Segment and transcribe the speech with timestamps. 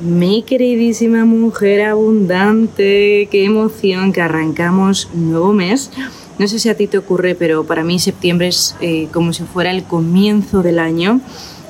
[0.00, 5.90] Mi queridísima mujer abundante, qué emoción que arrancamos nuevo mes.
[6.38, 9.42] No sé si a ti te ocurre, pero para mí septiembre es eh, como si
[9.42, 11.20] fuera el comienzo del año,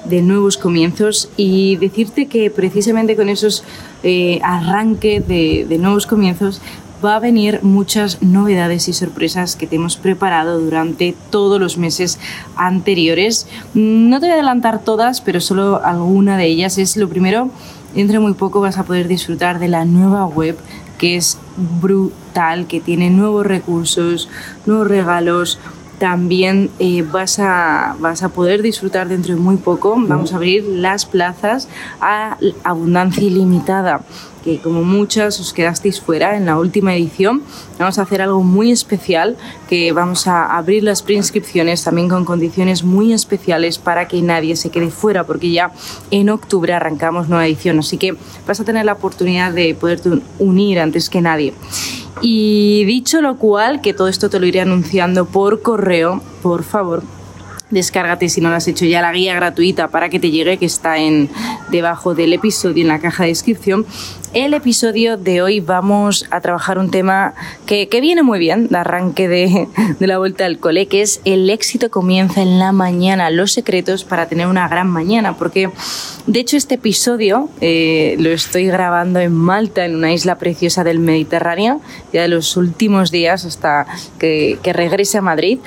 [0.05, 1.29] de nuevos comienzos.
[1.37, 3.65] Y decirte que precisamente con esos
[4.05, 6.61] eh, arranques de, de nuevos comienzos
[7.05, 12.21] va a venir muchas novedades y sorpresas que te hemos preparado durante todos los meses
[12.55, 13.49] anteriores.
[13.75, 17.51] No te voy a adelantar todas, pero solo alguna de ellas es lo primero
[17.95, 20.57] dentro de muy poco vas a poder disfrutar de la nueva web
[20.99, 21.39] que es
[21.81, 24.29] brutal, que tiene nuevos recursos,
[24.67, 25.59] nuevos regalos.
[25.99, 29.97] También eh, vas, a, vas a poder disfrutar dentro de muy poco.
[29.99, 31.69] Vamos a abrir las plazas
[32.03, 34.03] a abundancia ilimitada
[34.45, 37.43] que como muchas os quedasteis fuera en la última edición,
[37.79, 39.37] vamos a hacer algo muy especial,
[39.69, 44.71] que vamos a abrir las preinscripciones también con condiciones muy especiales para que nadie se
[44.71, 45.73] quede fuera, porque ya
[46.11, 48.17] en octubre arrancamos nueva edición, así que
[48.47, 51.55] vas a tener la oportunidad de poderte unir antes que nadie.
[52.23, 57.03] Y dicho lo cual, que todo esto te lo iré anunciando por correo, por favor,
[57.71, 60.67] Descárgate si no lo has hecho ya la guía gratuita para que te llegue, que
[60.67, 61.29] está en,
[61.71, 63.87] debajo del episodio en la caja de descripción.
[64.33, 67.35] El episodio de hoy vamos a trabajar un tema
[67.67, 69.69] que, viene muy bien de arranque de,
[69.99, 74.29] la vuelta al cole, que es el éxito comienza en la mañana, los secretos para
[74.29, 75.71] tener una gran mañana, porque
[76.29, 81.01] de hecho este episodio eh, lo estoy grabando en Malta, en una isla preciosa del
[81.01, 81.81] Mediterráneo,
[82.13, 83.87] ya de los últimos días hasta
[84.21, 85.59] que, que regrese a Madrid.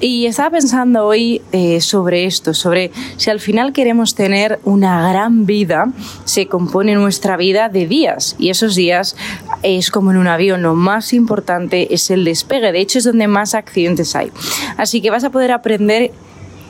[0.00, 5.46] Y estaba pensando hoy eh, sobre esto, sobre si al final queremos tener una gran
[5.46, 5.86] vida,
[6.24, 9.16] se compone nuestra vida de días y esos días
[9.62, 13.28] es como en un avión, lo más importante es el despegue, de hecho es donde
[13.28, 14.30] más accidentes hay.
[14.76, 16.12] Así que vas a poder aprender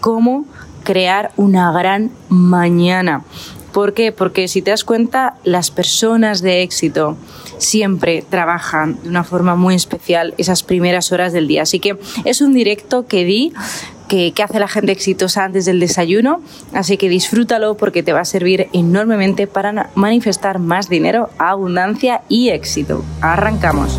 [0.00, 0.44] cómo
[0.84, 3.24] crear una gran mañana.
[3.74, 4.12] ¿Por qué?
[4.12, 7.16] Porque si te das cuenta, las personas de éxito
[7.58, 11.62] siempre trabajan de una forma muy especial esas primeras horas del día.
[11.62, 13.52] Así que es un directo que di
[14.08, 16.40] que, hace la gente exitosa antes del desayuno,
[16.72, 22.50] así que disfrútalo porque te va a servir enormemente para manifestar más dinero, abundancia y
[22.50, 23.04] éxito.
[23.22, 23.98] Arrancamos.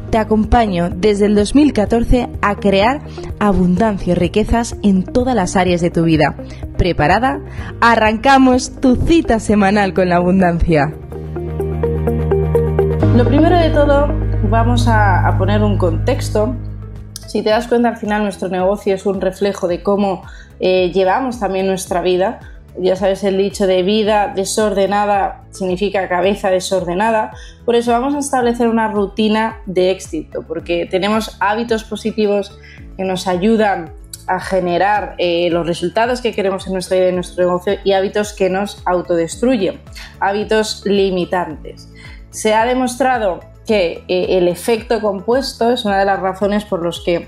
[0.11, 3.01] te acompaño desde el 2014 a crear
[3.39, 6.35] abundancia y riquezas en todas las áreas de tu vida.
[6.77, 7.39] ¿Preparada?
[7.79, 10.93] Arrancamos tu cita semanal con la abundancia.
[13.15, 14.13] Lo primero de todo,
[14.49, 16.55] vamos a, poner un contexto
[17.27, 20.21] si te das cuenta, al final nuestro negocio es un reflejo de cómo
[20.59, 22.41] eh, llevamos también nuestra vida
[22.79, 27.31] ya sabes el dicho de vida desordenada significa cabeza desordenada.
[27.65, 32.57] Por eso vamos a establecer una rutina de éxito, porque tenemos hábitos positivos
[32.97, 33.93] que nos ayudan
[34.27, 37.91] a generar eh, los resultados que queremos en nuestra vida y en nuestro negocio y
[37.93, 39.81] hábitos que nos autodestruyen,
[40.19, 41.89] hábitos limitantes.
[42.29, 47.01] Se ha demostrado que eh, el efecto compuesto es una de las razones por los
[47.03, 47.27] que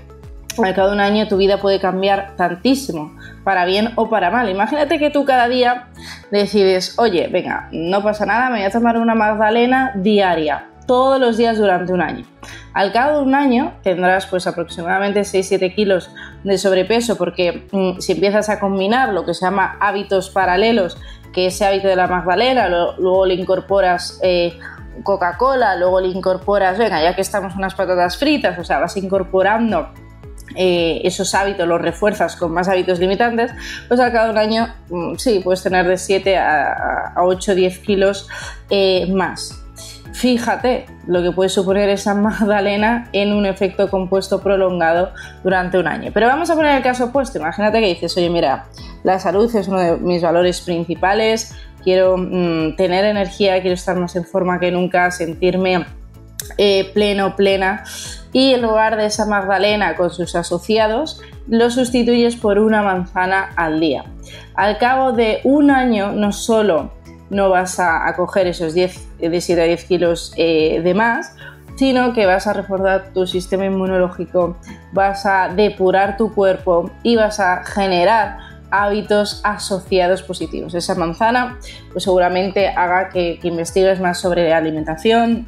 [0.62, 4.48] al cabo de un año tu vida puede cambiar tantísimo, para bien o para mal.
[4.48, 5.88] Imagínate que tú cada día
[6.30, 11.36] decides, oye, venga, no pasa nada, me voy a tomar una magdalena diaria, todos los
[11.36, 12.24] días durante un año.
[12.72, 16.10] Al cabo de un año tendrás pues aproximadamente 6-7 kilos
[16.42, 20.96] de sobrepeso porque mm, si empiezas a combinar lo que se llama hábitos paralelos,
[21.32, 24.18] que ese hábito de la magdalena, luego le incorporas...
[24.22, 24.58] Eh,
[25.02, 29.88] Coca-Cola, luego le incorporas, venga, ya que estamos unas patatas fritas, o sea, vas incorporando
[30.56, 33.52] eh, esos hábitos los refuerzas con más hábitos limitantes,
[33.88, 37.54] pues al cabo de un año mm, sí, puedes tener de 7 a, 8 o
[37.54, 38.28] 10 kilos
[38.70, 39.60] eh, más.
[40.12, 45.12] Fíjate lo que puede suponer esa magdalena en un efecto compuesto prolongado
[45.42, 46.10] durante un año.
[46.14, 47.38] Pero vamos a poner el caso opuesto.
[47.38, 48.66] Imagínate que dices, oye, mira,
[49.02, 54.14] la salud es uno de mis valores principales, quiero mm, tener energía, quiero estar más
[54.14, 55.84] en forma que nunca, sentirme
[56.58, 57.84] eh, pleno, plena
[58.34, 63.78] y en lugar de esa magdalena con sus asociados, lo sustituyes por una manzana al
[63.78, 64.04] día.
[64.56, 66.92] Al cabo de un año no solo
[67.30, 71.36] no vas a, coger esos 10, de 7 a 10 kilos eh, de más,
[71.76, 74.56] sino que vas a reforzar tu sistema inmunológico,
[74.92, 78.38] vas a depurar tu cuerpo y vas a generar
[78.70, 80.74] hábitos asociados positivos.
[80.74, 81.58] Esa manzana
[81.92, 85.46] pues seguramente haga que, que investigues más sobre alimentación,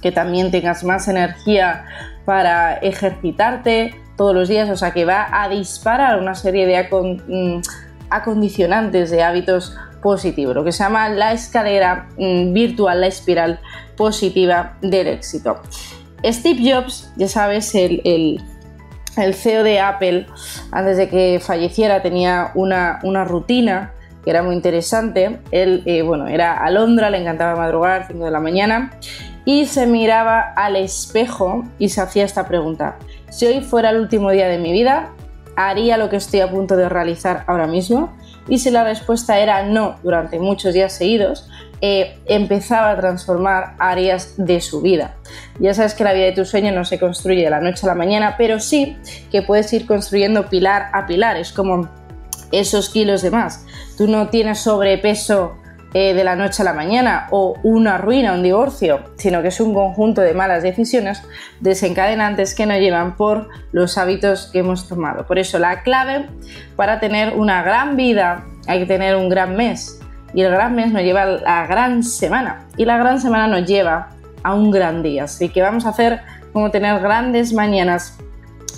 [0.00, 1.84] que también tengas más energía
[2.30, 7.60] para ejercitarte todos los días, o sea que va a disparar una serie de mm,
[8.08, 13.58] acondicionantes de hábitos positivos, lo que se llama la escalera mm, virtual, la espiral
[13.96, 15.60] positiva del éxito.
[16.24, 18.40] Steve Jobs, ya sabes, el,
[19.34, 20.28] CEO de Apple,
[20.70, 23.92] antes de que falleciera, tenía una, rutina
[24.22, 25.40] que era muy interesante.
[25.50, 28.92] Él, eh, bueno, era alondra, le encantaba madrugar, 5 de la mañana,
[29.44, 32.98] y se miraba al espejo y se hacía esta pregunta.
[33.30, 35.10] Si hoy fuera el último día de mi vida,
[35.56, 38.12] ¿haría lo que estoy a punto de realizar ahora mismo?
[38.48, 41.48] Y si la respuesta era no durante muchos días seguidos,
[41.82, 45.16] eh, empezaba a transformar áreas de su vida.
[45.60, 47.88] Ya sabes que la vida de tu sueño no se construye de la noche a
[47.88, 48.96] la mañana, pero sí
[49.30, 51.36] que puedes ir construyendo pilar a pilar.
[51.36, 51.88] Es como
[52.52, 53.64] esos kilos de más.
[53.96, 55.56] Tú no tienes sobrepeso
[55.92, 59.60] eh, de la noche a la mañana o una ruina, un divorcio, sino que es
[59.60, 61.22] un conjunto de malas decisiones
[61.60, 65.26] desencadenantes que nos llevan por los hábitos que hemos tomado.
[65.26, 66.26] Por eso la clave
[66.76, 70.00] para tener una gran vida hay que tener un gran mes
[70.32, 73.68] y el gran mes nos lleva a la gran semana y la gran semana nos
[73.68, 74.10] lleva
[74.42, 75.24] a un gran día.
[75.24, 76.20] Así que vamos a hacer
[76.52, 78.18] como tener grandes mañanas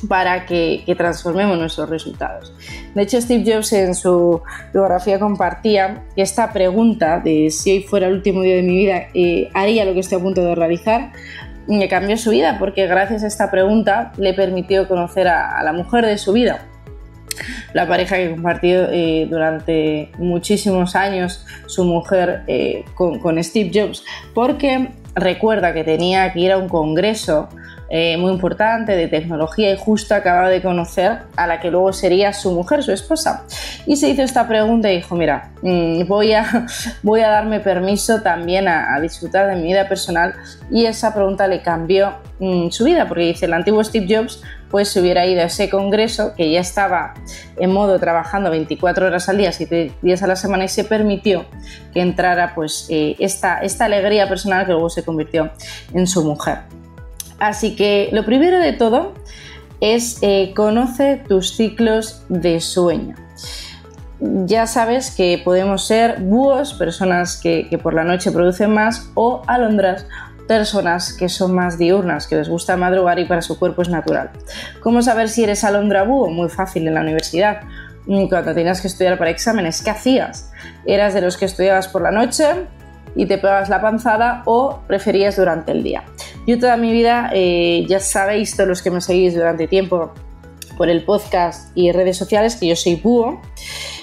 [0.08, 2.52] para que, transformemos nuestros resultados.
[2.94, 8.08] De hecho, Steve Jobs en su biografía compartía que esta pregunta de si hoy fuera
[8.08, 11.12] el último día de mi vida, eh, haría lo que estoy a punto de realizar,
[11.66, 16.04] me cambió su vida porque gracias a esta pregunta le permitió conocer a, la mujer
[16.06, 16.66] de su vida
[17.72, 24.04] la pareja que compartió eh, durante muchísimos años su mujer eh, con, Steve Jobs,
[24.34, 27.49] porque recuerda que tenía que ir a un congreso
[27.94, 32.32] eh, muy importante de tecnología y justo acababa de conocer a la que luego sería
[32.32, 33.44] su mujer, su esposa.
[33.84, 36.66] Y se hizo esta pregunta y dijo, mira, mm, voy, a,
[37.02, 40.32] voy a darme permiso también a, disfrutar de mi vida personal
[40.70, 44.88] y esa pregunta le cambió mm, su vida porque dice, el antiguo Steve Jobs pues
[44.88, 47.12] se hubiera ido a ese congreso que ya estaba
[47.58, 51.44] en modo trabajando 24 horas al día, 7 días a la semana y se permitió
[51.92, 55.50] que entrara pues eh, esta, esta alegría personal que luego se convirtió
[55.92, 56.60] en su mujer.
[57.42, 59.14] Así que lo primero de todo
[59.80, 63.16] es eh, conoce tus ciclos de sueño.
[64.20, 70.06] Ya sabes que podemos ser búhos, personas que, por la noche producen más, o alondras,
[70.46, 74.30] personas que son más diurnas, que les gusta madrugar y para su cuerpo es natural.
[74.78, 76.30] ¿Cómo saber si eres alondra búho?
[76.30, 77.62] Muy fácil en la universidad.
[78.06, 80.52] Cuando tenías que estudiar para exámenes, ¿qué hacías?
[80.86, 82.68] ¿Eras de los que estudiabas por la noche
[83.16, 86.04] y te pegabas la panzada o preferías durante el día?
[86.46, 90.12] Yo toda mi vida, eh, ya sabéis todos los que me seguís durante tiempo
[90.76, 93.40] por el podcast y redes sociales que yo soy búho,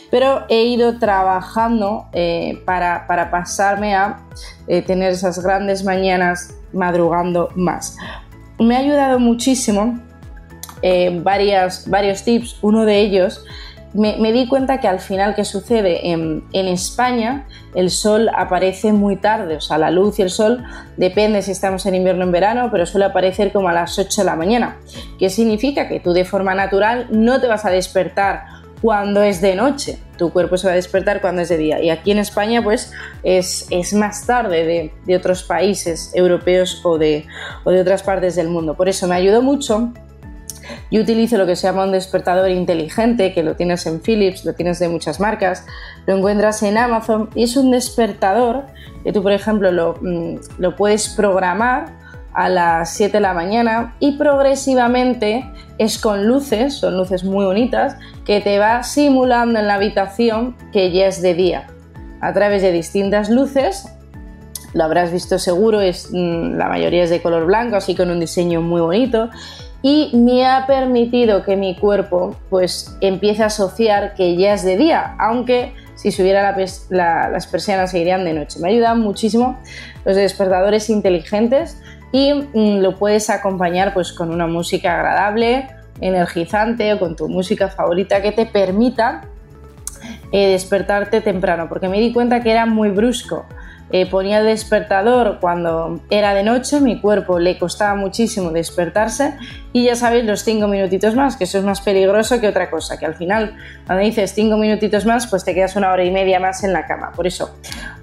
[0.09, 4.21] pero he ido trabajando eh, para, pasarme a
[4.67, 7.97] eh, tener esas grandes mañanas madrugando más.
[8.57, 9.99] Me ha ayudado muchísimo
[11.23, 13.43] varias, varios tips, uno de ellos
[13.93, 16.11] me, di cuenta que al final, ¿qué sucede?
[16.11, 20.63] En, España el sol aparece muy tarde, o sea, la luz y el sol
[20.97, 24.21] depende si estamos en invierno o en verano, pero suele aparecer como a las 8
[24.21, 24.77] de la mañana.
[25.17, 25.87] ¿Qué significa?
[25.87, 28.43] Que tú de forma natural no te vas a despertar
[28.81, 31.81] cuando es de noche, tu cuerpo se va a despertar cuando es de día.
[31.81, 32.93] Y aquí en España, pues
[33.23, 37.25] es, más tarde de, de, otros países europeos o de,
[37.65, 38.75] o de otras partes del mundo.
[38.75, 39.91] Por eso me ayudó mucho
[40.91, 44.53] yo utilizo lo que se llama un despertador inteligente, que lo tienes en Philips, lo
[44.53, 45.65] tienes de muchas marcas,
[46.05, 48.65] lo encuentras en Amazon y es un despertador
[49.03, 51.97] que tú, por ejemplo, lo, mm, puedes programar
[52.33, 57.95] a las 7 de la mañana y progresivamente es con luces, son luces muy bonitas,
[58.25, 61.67] que te va simulando en la habitación que ya es de día.
[62.21, 63.87] A través de distintas luces,
[64.73, 68.19] lo habrás visto seguro, es, mm, la mayoría es de color blanco, así con un
[68.19, 69.29] diseño muy bonito
[69.81, 74.77] y me ha permitido que mi cuerpo pues empiece a asociar que ya es de
[74.77, 76.55] día, aunque si subiera
[76.89, 78.59] la, las persianas seguirían de noche.
[78.59, 79.59] Me ayudan muchísimo
[80.05, 81.77] los despertadores inteligentes
[82.11, 85.67] y mm, lo puedes acompañar pues con una música agradable,
[86.01, 89.21] energizante o con tu música favorita que te permita
[90.31, 93.45] eh, despertarte temprano, porque me di cuenta que era muy brusco.
[93.91, 99.35] Eh, ponía el despertador cuando era de noche, mi cuerpo le costaba muchísimo despertarse
[99.73, 102.99] y ya sabéis los cinco minutitos más, que eso es más peligroso que otra cosa,
[102.99, 103.55] que al final
[103.87, 106.85] cuando dices cinco minutitos más, pues te quedas una hora y media más en la
[106.85, 107.11] cama.
[107.15, 107.55] Por eso,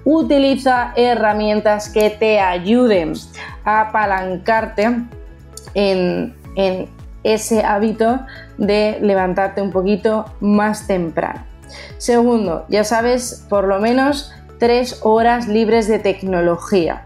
[0.03, 3.13] utiliza herramientas que te ayuden
[3.63, 4.83] a apalancarte
[5.73, 6.89] en, en
[7.23, 8.25] ese hábito
[8.57, 11.45] de levantarte un poquito más temprano.
[11.97, 17.05] Segundo, ya sabes, por lo menos tres horas libres de tecnología.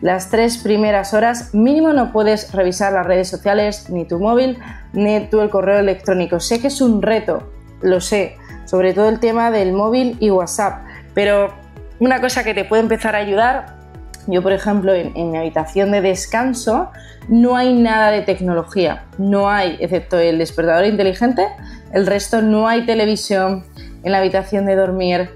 [0.00, 4.58] Las tres primeras horas mínimo no puedes revisar las redes sociales, ni tu móvil,
[4.92, 6.40] ni tu el correo electrónico.
[6.40, 7.50] Sé que es un reto,
[7.82, 11.52] lo sé, sobre todo el tema del móvil y WhatsApp, pero
[12.00, 13.76] una cosa que te puede empezar a ayudar,
[14.26, 16.90] yo por ejemplo en, en mi habitación de descanso
[17.28, 21.46] no hay nada de tecnología, no hay, excepto el despertador inteligente,
[21.92, 23.64] el resto no hay televisión
[24.02, 25.30] en la habitación de dormir,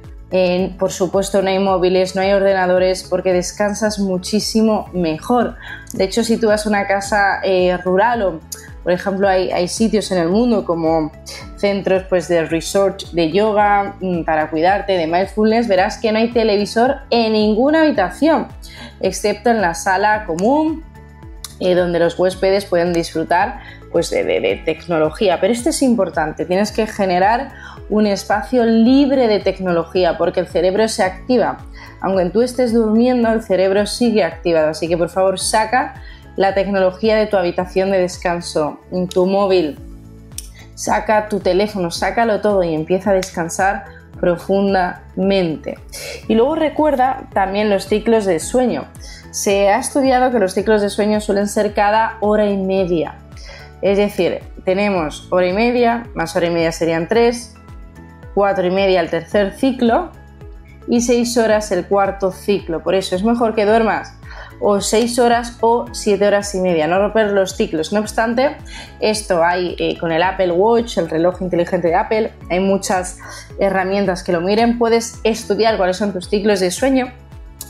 [0.78, 5.56] por supuesto no hay móviles, no hay ordenadores porque descansas muchísimo mejor.
[5.92, 8.40] De hecho, si tú vas a una casa eh, rural o,
[8.82, 11.12] por ejemplo, hay, sitios en el mundo como
[11.56, 16.32] centros pues, de resort de yoga mm, para cuidarte, de mindfulness, verás que no hay
[16.32, 18.48] televisor en ninguna habitación,
[19.00, 20.82] excepto en la sala común
[21.60, 23.60] eh, donde los huéspedes pueden disfrutar
[23.92, 25.38] pues, de, tecnología.
[25.40, 27.52] Pero esto es importante, tienes que generar
[27.88, 31.58] un espacio libre de tecnología porque el cerebro se activa.
[32.00, 34.70] Aunque tú estés durmiendo, el cerebro sigue activado.
[34.70, 35.94] Así que por favor saca
[36.36, 38.80] la tecnología de tu habitación de descanso,
[39.12, 39.78] tu móvil,
[40.74, 43.84] saca tu teléfono, sácalo todo y empieza a descansar
[44.18, 45.78] profundamente.
[46.28, 48.86] Y luego recuerda también los ciclos de sueño.
[49.30, 53.16] Se ha estudiado que los ciclos de sueño suelen ser cada hora y media.
[53.82, 57.54] Es decir, tenemos hora y media, más hora y media serían tres,
[58.34, 60.10] cuatro y media el tercer ciclo
[60.88, 62.82] y seis horas el cuarto ciclo.
[62.82, 64.14] Por eso es mejor que duermas
[64.60, 67.92] o seis horas o siete horas y media, no romper los ciclos.
[67.92, 68.56] No obstante,
[69.00, 73.18] esto hay eh, con el Apple Watch, el reloj inteligente de Apple, hay muchas
[73.58, 74.78] herramientas que lo miren.
[74.78, 77.12] Puedes estudiar cuáles son tus ciclos de sueño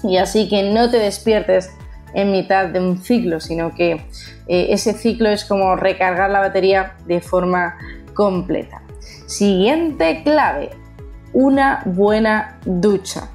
[0.03, 1.71] y así que no te despiertes
[2.15, 3.93] en mitad de un ciclo, sino que
[4.47, 7.77] eh, ese ciclo es como recargar la batería de forma
[8.15, 8.83] completa.
[9.27, 10.71] Siguiente clave,
[11.33, 13.29] una buena ducha.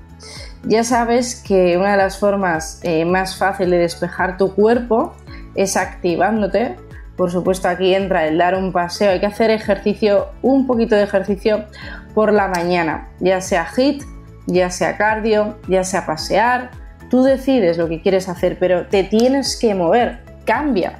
[0.63, 5.13] Ya sabes que una de las formas eh, más fáciles de despejar tu cuerpo
[5.55, 6.75] es activándote.
[7.15, 11.03] Por supuesto aquí entra el dar un paseo, hay que hacer ejercicio, un poquito de
[11.03, 11.65] ejercicio
[12.13, 14.03] por la mañana, ya sea HIT
[14.48, 16.72] ya sea cardio, ya sea pasear,
[17.10, 21.00] tú decides lo que quieres hacer, pero te tienes que mover, cambia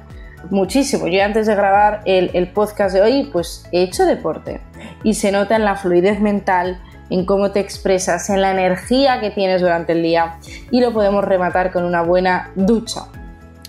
[0.50, 1.06] muchísimo.
[1.08, 4.60] Yo antes de grabar el, podcast de hoy, pues he hecho deporte
[5.02, 9.30] y se nota en la fluidez mental, en cómo te expresas, en la energía que
[9.30, 10.38] tienes durante el día
[10.70, 13.06] y lo podemos rematar con una buena ducha.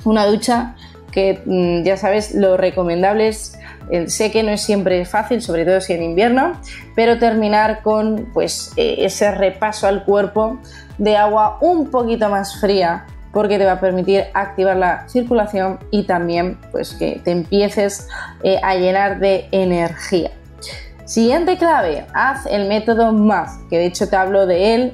[0.03, 0.75] Una ducha
[1.12, 3.58] que mm, ya sabes, lo recomendable es
[3.89, 6.53] eh, sé que no es siempre fácil, sobre todo si en invierno,
[6.96, 10.60] pero terminar con pues, eh, ese repaso al cuerpo
[11.00, 16.03] de agua un poquito más fría porque te va a permitir activar la circulación y
[16.03, 18.08] también pues, que te empieces
[18.44, 20.32] eh, a llenar de energía.
[21.06, 24.94] Siguiente clave, haz el método MAF, que de hecho te hablo de él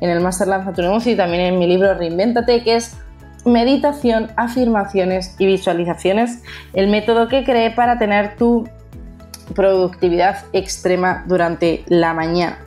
[0.00, 2.96] en el Master Lanza tu negocio y también en mi libro Reinvéntate, que es
[3.44, 8.68] meditación, afirmaciones y visualizaciones, el método que creé para tener tu
[9.54, 12.58] productividad extrema durante la mañana.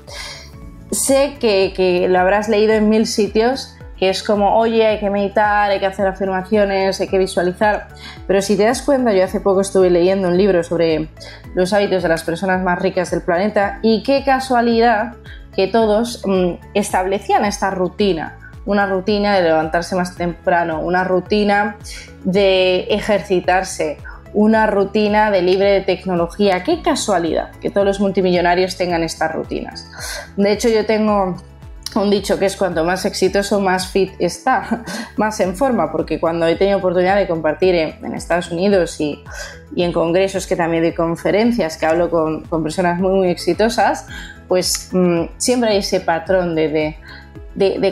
[0.92, 5.70] Sé que, lo habrás leído en mil sitios, que es como, oye, hay que meditar,
[5.70, 7.90] hay que hacer afirmaciones, hay que visualizar,
[8.28, 11.10] pero si te das cuenta, yo hace poco estuve leyendo un libro sobre
[11.54, 15.16] los hábitos de las personas más ricas del planeta y qué casualidad
[15.54, 21.78] que todos mm, establecían esta rutina una rutina de levantarse más temprano, una rutina
[22.24, 23.98] de ejercitarse,
[24.34, 26.64] una rutina de libre de tecnología.
[26.64, 29.90] Qué casualidad que todos los multimillonarios tengan estas rutinas.
[30.38, 31.36] De hecho, yo tengo
[31.96, 34.84] un dicho que es cuanto más exitoso, más fit está,
[35.18, 39.24] más en forma, porque cuando he tenido oportunidad de compartir en, Estados Unidos y,
[39.76, 44.06] en congresos que también doy conferencias, que hablo con, personas muy, muy exitosas,
[44.48, 46.98] pues mm, siempre hay ese patrón de,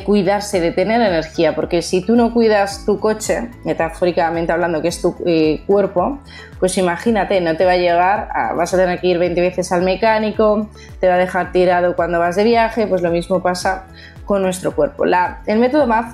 [0.06, 5.02] cuidarse, de tener energía, porque si tú no cuidas tu coche, metafóricamente hablando, que es
[5.02, 6.20] tu eh, cuerpo,
[6.60, 9.84] pues imagínate, no te va a llegar, vas a tener que ir 20 veces al
[9.84, 10.70] mecánico,
[11.00, 13.88] te va a dejar tirado cuando vas de viaje, pues lo mismo pasa
[14.26, 15.06] con nuestro cuerpo.
[15.06, 16.14] La, el método MAF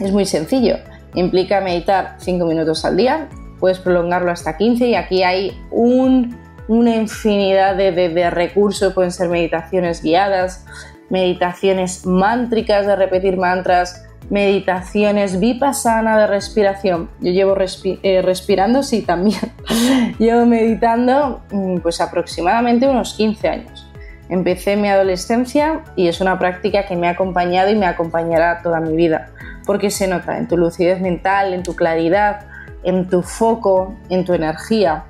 [0.00, 0.76] es muy sencillo,
[1.14, 3.28] implica meditar 5 minutos al día,
[3.60, 10.02] puedes prolongarlo hasta 15 y aquí hay una infinidad de, de recursos, pueden ser meditaciones
[10.02, 10.64] guiadas,
[11.12, 17.10] meditaciones mántricas de repetir mantras, meditaciones vipassana de respiración.
[17.20, 19.38] Yo llevo eh, respirando, sí, también.
[20.18, 23.86] llevo meditando mm, pues aproximadamente unos 15 años.
[24.30, 28.80] Empecé mi adolescencia y es una práctica que me ha acompañado y me acompañará toda
[28.80, 29.32] mi vida,
[29.66, 32.46] porque se nota en tu lucidez mental, en tu claridad,
[32.84, 35.04] en tu foco, en tu energía.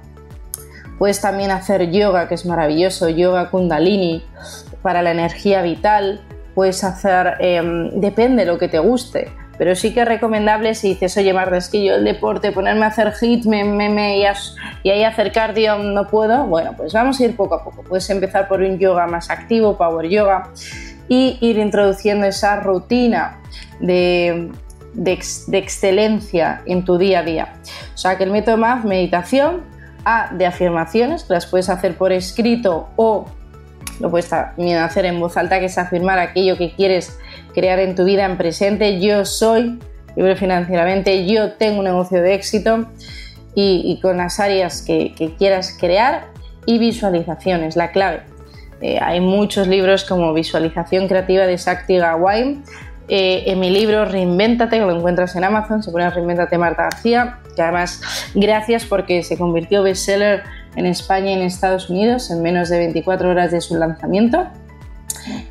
[0.99, 4.25] Puedes también hacer yoga, que es maravilloso, yoga kundalini,
[4.83, 6.21] para la energía vital,
[6.55, 9.33] puedes hacer, em, depende de lo que te guste.
[9.59, 12.85] Pero sí que es recomendable si dices, oye Marta, es que yo el deporte, ponerme
[12.85, 14.25] a hacer hit me, me, y,
[14.83, 17.83] y, ahí hacer cardio no puedo, bueno, pues vamos a ir poco a poco.
[17.83, 20.51] Puedes empezar por un yoga más activo, power yoga,
[21.09, 23.41] y ir introduciendo esa rutina
[23.81, 24.51] de,
[24.95, 27.55] de, excelencia en tu día a día.
[27.95, 29.63] O sea que el método MAF, meditación,
[30.05, 33.27] A, de afirmaciones, que las puedes hacer por escrito o
[34.01, 37.19] lo puedes hacer en voz alta, que es afirmar aquello que quieres
[37.55, 39.01] crear en tu vida en presente.
[39.01, 39.79] Yo soy
[40.17, 42.87] libre financieramente, yo tengo un negocio de éxito
[43.55, 46.29] y, con las áreas que, quieras crear
[46.67, 48.23] y visualizaciones, la clave.
[48.81, 52.65] Eh, hay muchos libros como Visualización Creativa de Sakti Gawain.
[53.09, 57.39] Eh, en mi libro Reinvéntate, que lo encuentras en Amazon, se pone Reinvéntate Marta García,
[57.55, 58.01] que además
[58.35, 60.45] gracias porque se convirtió bestseller
[60.77, 64.47] en España y en Estados Unidos en menos de 24 horas de su lanzamiento.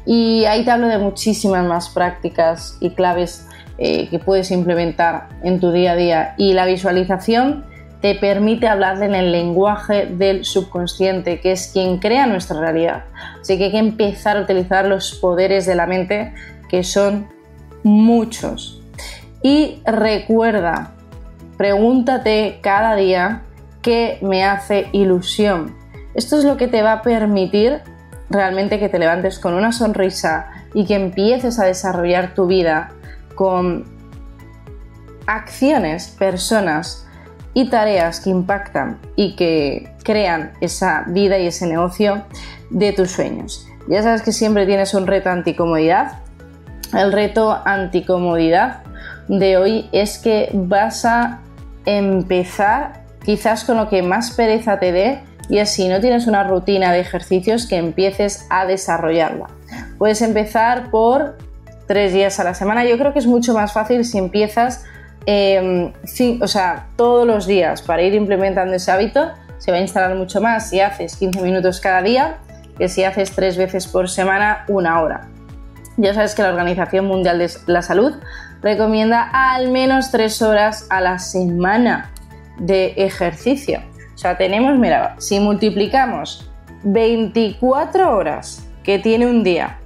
[0.05, 5.59] Y ahí te hablo de muchísimas más prácticas y claves eh, que puedes implementar en
[5.59, 6.35] tu día a día.
[6.37, 7.65] Y la visualización
[8.01, 13.05] te permite hablarle en el lenguaje del subconsciente, que es quien crea nuestra realidad.
[13.39, 16.33] Así que hay que empezar a utilizar los poderes de la mente,
[16.67, 17.27] que son
[17.83, 18.81] muchos.
[19.41, 20.93] Y recuerda,
[21.57, 23.43] pregúntate cada día
[23.81, 25.75] qué me hace ilusión.
[26.13, 27.81] Esto es lo que te va a permitir
[28.29, 32.91] realmente que te levantes con una sonrisa y que empieces a desarrollar tu vida
[33.35, 33.85] con
[35.25, 37.07] acciones, personas
[37.53, 42.23] y tareas que impactan y que crean esa vida y ese negocio
[42.69, 43.67] de tus sueños.
[43.87, 46.19] Ya sabes que siempre tienes un reto anticomodidad.
[46.93, 48.83] El reto anticomodidad
[49.27, 51.39] de hoy es que vas a
[51.85, 56.91] empezar quizás con lo que más pereza te dé y así no tienes una rutina
[56.91, 59.47] de ejercicios que empieces a desarrollarla.
[59.97, 61.37] Puedes empezar por
[61.87, 62.85] tres días a la semana.
[62.85, 64.83] Yo creo que es mucho más fácil si empiezas
[65.25, 65.93] em,
[66.41, 69.31] o sea, todos los días para ir implementando ese hábito.
[69.59, 72.37] Se va a instalar mucho más si haces 15 minutos cada día
[72.77, 75.27] que si haces tres veces por semana una hora.
[76.01, 78.13] Ya sabes que la Organización Mundial de la Salud
[78.63, 82.09] recomienda al menos tres horas a la semana
[82.57, 83.83] de ejercicio.
[84.15, 86.49] O sea, tenemos, mira, si multiplicamos
[86.83, 89.77] 24 horas que tiene un día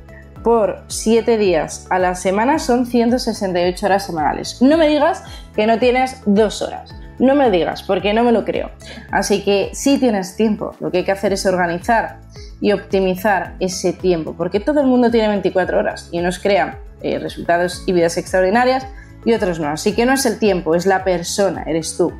[0.41, 4.62] por 7 días a la semana son 168 horas semanales.
[4.62, 5.21] No me digas
[5.54, 6.95] que no tienes 2 horas.
[7.19, 8.71] No me digas, porque no me lo creo.
[9.12, 12.19] Así que si tienes tiempo, lo que hay que hacer es organizar
[12.65, 17.19] y optimizar ese tiempo, porque todo el mundo tiene 24 horas y nos crean eh,
[17.19, 18.88] resultados y vidas extraordinarias
[19.23, 19.67] y otros no.
[19.67, 22.12] Así que no es el tiempo, es la persona, eres tú.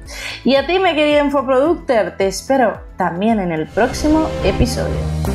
[0.44, 5.35] Y a ti, mi querido Infoproductor, te espero también en el próximo episodio.